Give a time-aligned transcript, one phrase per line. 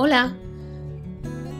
[0.00, 0.32] Hola.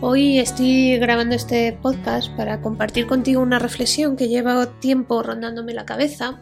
[0.00, 5.84] Hoy estoy grabando este podcast para compartir contigo una reflexión que lleva tiempo rondándome la
[5.84, 6.38] cabeza,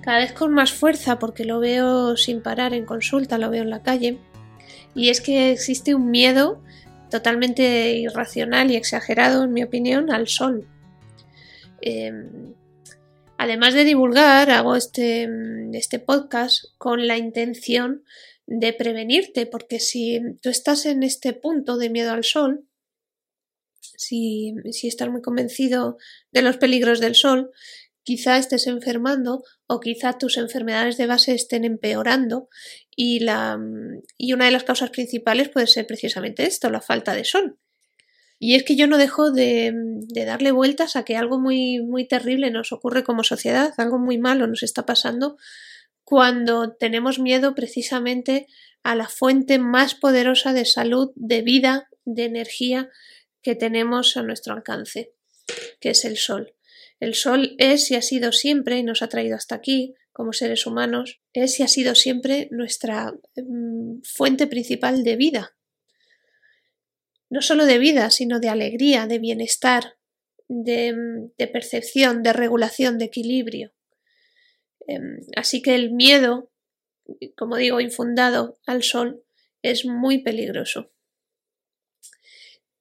[0.00, 3.68] cada vez con más fuerza porque lo veo sin parar en consulta, lo veo en
[3.68, 4.18] la calle,
[4.94, 6.62] y es que existe un miedo
[7.10, 10.66] totalmente irracional y exagerado, en mi opinión, al sol.
[11.82, 12.54] Em,
[13.44, 15.28] además de divulgar, hago este,
[15.72, 18.02] este podcast con la intención
[18.46, 22.66] de prevenirte, porque si tú estás en este punto de miedo al sol,
[23.80, 25.98] si, si estás muy convencido
[26.32, 27.50] de los peligros del sol,
[28.02, 32.48] quizá estés enfermando o quizá tus enfermedades de base estén empeorando
[32.96, 33.58] y, la,
[34.16, 37.58] y una de las causas principales puede ser precisamente esto, la falta de sol.
[38.38, 39.72] Y es que yo no dejo de,
[40.26, 44.46] darle vueltas a que algo muy, muy terrible nos ocurre como sociedad, algo muy malo
[44.46, 45.36] nos está pasando
[46.04, 48.46] cuando tenemos miedo precisamente
[48.82, 52.90] a la fuente más poderosa de salud, de vida, de energía
[53.42, 55.14] que tenemos a nuestro alcance,
[55.80, 56.54] que es el sol.
[57.00, 60.66] El sol es y ha sido siempre, y nos ha traído hasta aquí, como seres
[60.66, 65.56] humanos, es y ha sido siempre nuestra mm, fuente principal de vida.
[67.34, 69.96] No solo de vida, sino de alegría, de bienestar,
[70.46, 73.72] de, mm, de percepción, de regulación, de equilibrio.
[74.86, 76.52] Em, así que el miedo,
[77.36, 79.24] como digo, infundado al sol,
[79.62, 80.92] es muy peligroso.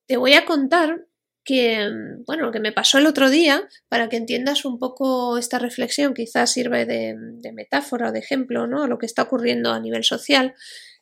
[0.06, 1.08] Te voy a contar
[1.44, 5.40] que, em, bueno, lo que me pasó el otro día, para que entiendas un poco
[5.40, 7.16] esta reflexión, quizás sirve de,
[7.54, 8.84] metáfora o de ejemplo, ¿no?
[8.84, 10.54] A lo que está ocurriendo a nivel social.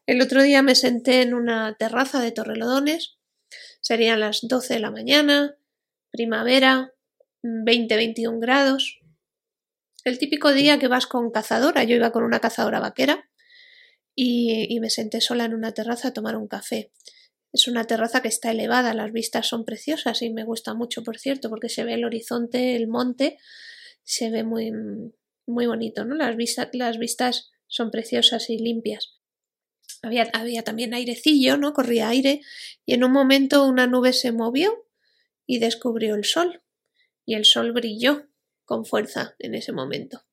[0.05, 3.17] El otro día me senté en una terraza de Torrelodones,
[3.81, 5.55] serían las 12 de la mañana,
[6.11, 6.93] primavera,
[7.43, 9.01] 20-21 grados,
[10.03, 13.29] el típico día que vas con cazadora, yo iba con una cazadora vaquera
[14.15, 16.91] y, me senté sola en una terraza a tomar un café.
[17.53, 21.19] Es una terraza que está elevada, las vistas son preciosas y me gusta mucho, por
[21.19, 23.37] cierto, porque se ve el horizonte, el monte,
[24.03, 24.71] se ve muy,
[25.45, 26.15] muy bonito, ¿no?
[26.15, 26.35] Las,
[26.73, 29.20] las vistas son preciosas y limpias.
[30.01, 31.73] Había, había también airecillo, ¿no?
[31.73, 32.41] Corría aire
[32.85, 34.87] y en un momento una nube se movió
[35.45, 36.63] y descubrió el sol.
[37.25, 38.27] Y el sol brilló
[38.65, 40.23] con fuerza en ese momento.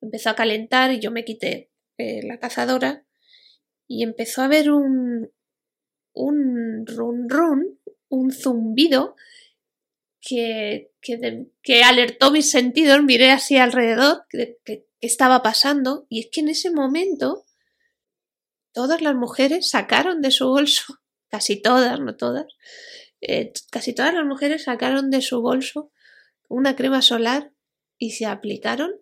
[0.00, 3.06] Empezó a calentar y yo me quité eh, la cazadora
[3.86, 5.30] y empezó a haber un,
[6.14, 7.78] un run run,
[8.08, 9.14] un zumbido
[10.20, 16.48] que, que, alertó mis sentidos, miré así alrededor, que, estaba pasando, y es que en
[16.48, 17.44] ese momento
[18.72, 22.46] todas las mujeres sacaron de su bolso, casi todas, no todas,
[23.20, 25.90] eh, casi todas las mujeres sacaron de su bolso
[26.48, 27.52] una crema solar
[27.98, 28.92] y se aplicaron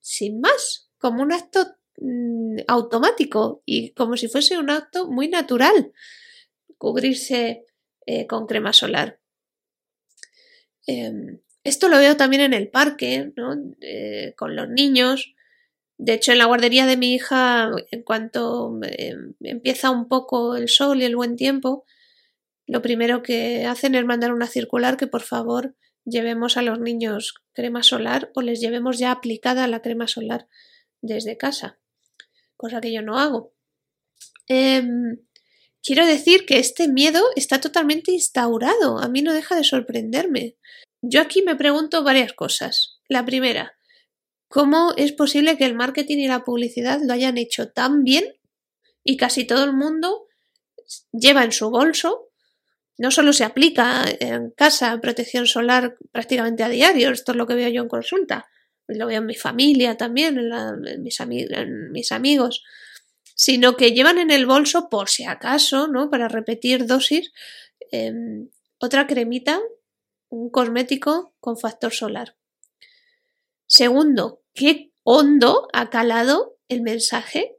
[0.00, 5.92] sin más, como un acto mm, automático y como si fuese un acto muy natural
[6.78, 7.66] cubrirse
[8.06, 9.20] eh, con crema solar.
[10.86, 13.32] Em, esto lo veo también en el parque,
[13.80, 15.34] eh, con los niños.
[15.98, 20.68] De hecho, en la guardería de mi hija, en cuanto em, empieza un poco el
[20.68, 21.84] sol y el buen tiempo,
[22.66, 25.74] lo primero que hacen es mandar una circular que por favor
[26.04, 30.48] llevemos a los niños crema solar o les llevemos ya aplicada la crema solar
[31.00, 31.78] desde casa,
[32.56, 33.54] cosa que yo no hago.
[34.48, 35.18] Em,
[35.82, 40.56] quiero decir que este miedo está totalmente instaurado, a mí no deja de sorprenderme.
[41.02, 43.00] Yo aquí me pregunto varias cosas.
[43.08, 43.76] La primera,
[44.48, 48.24] ¿cómo es posible que el marketing y la publicidad lo hayan hecho tan bien
[49.04, 50.26] y casi todo el mundo
[51.12, 52.26] lleva en su bolso
[52.98, 57.54] no solo se aplica en casa protección solar prácticamente a diario, esto es lo que
[57.54, 58.46] veo yo en consulta,
[58.88, 62.62] lo veo en mi familia también, en, mis, amigos,
[63.34, 66.08] sino que llevan en el bolso, por si acaso, ¿no?
[66.08, 67.32] Para repetir dosis,
[67.90, 69.60] em, otra cremita,
[70.28, 72.36] un cosmético con factor solar.
[73.66, 77.56] Segundo, qué hondo ha calado el mensaje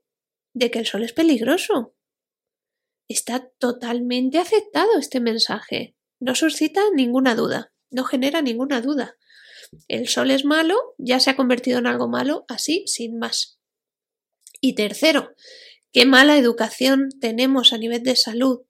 [0.54, 1.98] de que el sol es peligroso
[3.08, 5.96] está totalmente aceptado este mensaje.
[6.20, 9.18] No suscita ninguna duda, no genera ninguna duda.
[9.88, 13.60] El sol es malo, ya se ha convertido en algo malo, así, sin más.
[14.60, 15.36] Y tercero,
[15.92, 18.62] qué mala educación tenemos a nivel de salud,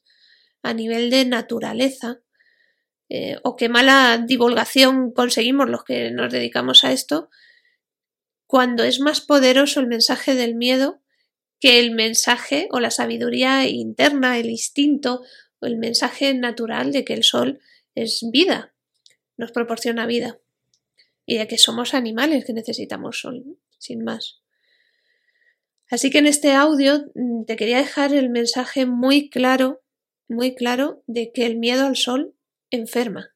[0.61, 2.21] a nivel de naturaleza,
[3.09, 7.30] eh, o qué mala divulgación conseguimos los que nos dedicamos a esto,
[8.48, 11.01] cuando es más poderoso el mensaje del miedo
[11.59, 15.24] que el mensaje o la sabiduría interna, el instinto
[15.59, 17.59] o el mensaje natural de que el sol
[17.95, 18.74] es vida,
[19.38, 20.39] nos proporciona vida
[21.25, 24.42] y de que somos animales que necesitamos sol, sin más.
[25.89, 29.81] Así que en este audio mm, te quería dejar el mensaje muy claro,
[30.27, 32.36] muy claro de que el miedo al sol
[32.71, 33.35] enferma.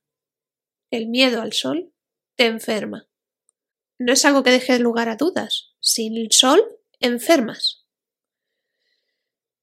[0.89, 1.93] El miedo al sol
[2.35, 3.07] te enferma.
[3.97, 5.73] No es algo que deje lugar a dudas.
[5.79, 6.61] Sin el sol,
[6.99, 7.85] enfermas.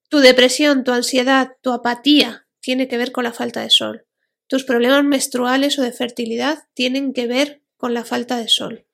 [0.09, 4.07] Tu depresión, tu ansiedad, tu apatía tiene que ver con la falta de sol.
[4.47, 8.87] Tus problemas menstruales o de fertilidad tienen que ver con la falta de sol.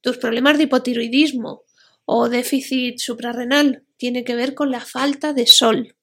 [0.00, 1.64] Tus problemas de hipotiroidismo
[2.04, 5.97] o déficit suprarrenal tienen que ver con la falta de sol.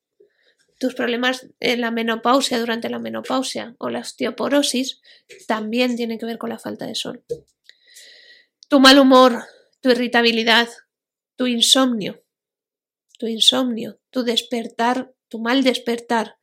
[0.77, 5.01] Tus problemas en la menopausia durante la menopausia o la osteoporosis
[5.47, 7.23] también tienen que ver con la falta de sol.
[8.67, 9.45] Tu mal humor,
[9.79, 10.67] tu irritabilidad,
[11.37, 12.23] tu insomnio,
[13.17, 16.37] tu insomnio, tu despertar, tu mal despertar,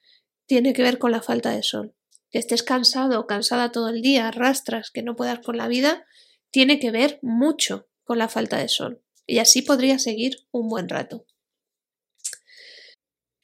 [0.46, 1.94] tiene que ver con la falta de sol.
[2.30, 6.06] Que estés cansado o cansada todo el día, arrastras, que no puedas con la vida,
[6.50, 9.02] tiene que ver mucho con la falta de sol.
[9.26, 11.26] Y así podría seguir un buen rato.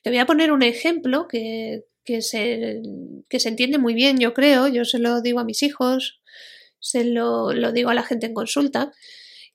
[0.09, 2.81] Te voy a poner un ejemplo que, que, se,
[3.29, 4.67] que se entiende muy bien, yo creo.
[4.67, 6.23] Yo se lo digo a mis hijos,
[6.79, 8.91] se lo, lo digo a la gente en consulta.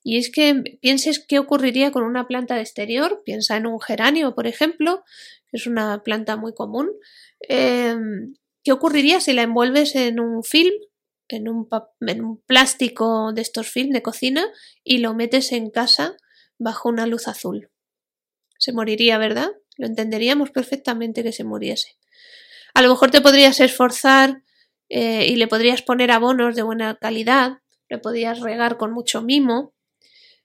[0.04, 3.22] Y es que pienses qué ocurriría con una planta de exterior.
[3.24, 5.02] Piensa en un geranio, por ejemplo,
[5.50, 6.92] que es una planta muy común.
[7.40, 10.74] Em, ¿Qué ocurriría si la envuelves en un film,
[11.26, 11.68] en un,
[12.02, 14.46] en un plástico de estos film de cocina
[14.84, 16.16] y lo metes en casa
[16.60, 17.72] bajo una luz azul?
[18.56, 19.50] Se moriría, ¿verdad?
[19.76, 21.96] Lo entenderíamos perfectamente que se muriese.
[22.74, 24.42] A lo mejor te podrías esforzar
[24.88, 29.74] eh, y le podrías poner abonos de buena calidad, le podrías regar con mucho mimo,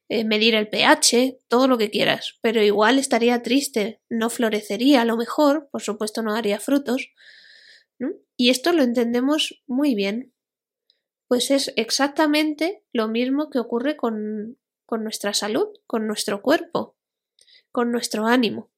[0.07, 5.05] eh, medir el pH, todo lo que quieras, pero igual estaría triste, no florecería a
[5.05, 7.11] lo mejor, por supuesto no daría frutos.
[8.37, 10.33] Y esto lo entendemos muy bien.
[11.27, 16.95] Pues es exactamente lo mismo que ocurre con, con nuestra salud, con nuestro cuerpo,
[17.71, 18.71] con nuestro ánimo.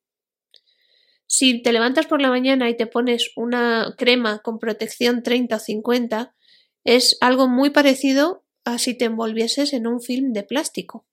[1.33, 5.59] Si te levantas por la mañana y te pones una crema con protección 30 o
[5.59, 6.35] 50,
[6.83, 11.07] es algo muy parecido a si te envolvieses en un film de plástico.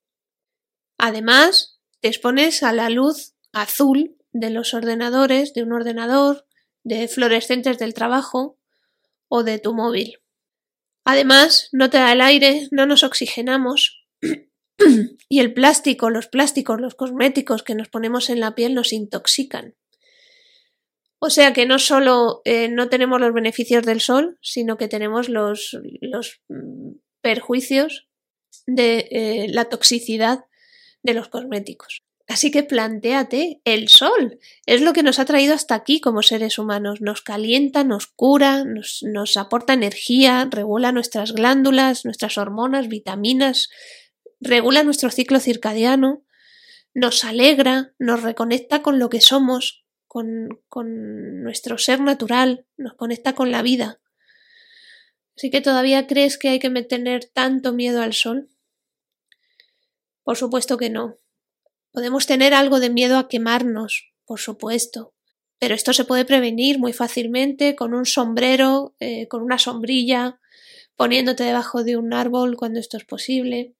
[0.97, 6.45] Además, te expones a la luz azul de los ordenadores, de un ordenador,
[6.83, 8.59] de fluorescentes del trabajo
[9.29, 10.17] o de tu móvil.
[11.05, 14.05] Además, no te da el aire, no nos oxigenamos
[15.29, 19.75] y el plástico, los plásticos, los cosméticos que nos ponemos en la piel nos intoxican.
[21.19, 25.27] O sea que no solo eh, no tenemos los beneficios del sol, sino que tenemos
[25.27, 28.07] los, los mm, perjuicios
[28.65, 30.45] de eh, la toxicidad
[31.03, 32.03] de los cosméticos.
[32.27, 36.59] Así que plantéate, el sol es lo que nos ha traído hasta aquí como seres
[36.59, 37.01] humanos.
[37.01, 43.69] Nos calienta, nos cura, nos, nos aporta energía, regula nuestras glándulas, nuestras hormonas, vitaminas,
[44.39, 46.23] regula nuestro ciclo circadiano,
[46.93, 53.51] nos alegra, nos reconecta con lo que somos, con, nuestro ser natural, nos conecta con
[53.51, 54.01] la vida.
[55.37, 58.49] Así que todavía crees que hay que tener tanto miedo al sol.
[60.23, 61.17] Por supuesto que no.
[61.91, 65.13] Podemos tener algo de miedo a quemarnos, por supuesto.
[65.59, 70.39] Pero esto se puede prevenir muy fácilmente con un sombrero, eh, con una sombrilla,
[70.95, 73.75] poniéndote debajo de un árbol cuando esto es posible,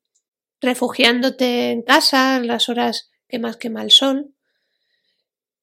[0.61, 4.35] refugiándote en casa en las horas que más quema el sol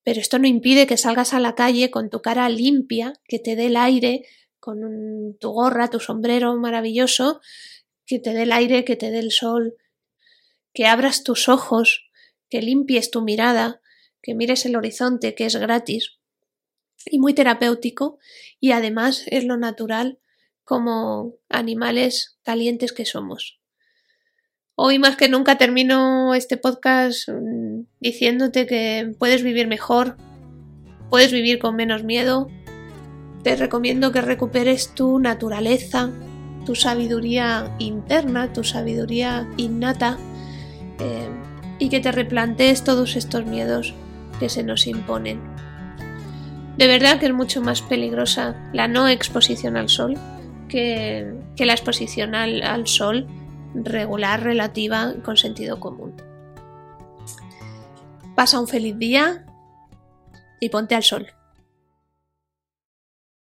[0.06, 3.56] pero esto no impide que salgas a la calle con tu cara limpia, que te
[3.56, 4.24] dé el aire,
[4.60, 7.40] con tu gorra, tu sombrero maravilloso,
[8.06, 9.74] que te dé el aire, que te dé el sol,
[10.72, 12.08] que abras tus ojos,
[12.48, 13.80] que limpies tu mirada,
[14.22, 16.20] que mires el horizonte, que es gratis
[17.04, 18.20] y muy terapéutico,
[18.60, 20.20] y además es lo natural
[20.62, 23.58] como animales calientes que somos.
[24.78, 30.18] Hoy más que nunca termino este podcast mm, diciéndote que puedes vivir mejor,
[31.08, 32.50] puedes vivir con menos miedo.
[33.42, 36.10] Te recomiendo que recuperes tu naturaleza,
[36.66, 40.18] tu sabiduría interna, tu sabiduría innata
[41.00, 41.30] eh,
[41.78, 43.94] y que te replantees todos estos miedos
[44.38, 45.40] que se nos imponen.
[46.76, 50.18] De verdad que es mucho más peligrosa la no exposición al sol
[50.68, 53.26] que, la exposición al sol
[53.84, 56.14] regular, relativa, con sentido común.
[58.34, 59.46] Pasa un feliz día
[60.60, 61.35] y ponte al sol.